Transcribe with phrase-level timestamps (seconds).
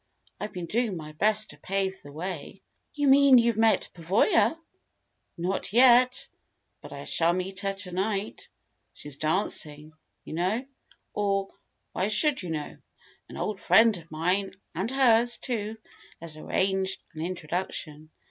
[0.39, 2.63] I've been doing my best to pave the way."
[2.95, 4.59] "You mean you've met Pavoya?'
[5.37, 6.27] "Not yet.
[6.81, 8.49] But I shall meet her to night.
[8.95, 9.93] She's dancing,
[10.25, 10.65] you know.
[11.13, 11.49] Or
[11.91, 12.77] why should you know?
[13.29, 15.77] An old friend of mine and hers, too
[16.19, 18.09] has arranged an introduction.